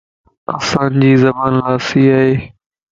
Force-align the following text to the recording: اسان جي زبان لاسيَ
اسان 0.57 0.91
جي 1.01 1.11
زبان 1.23 1.51
لاسيَ 1.59 2.13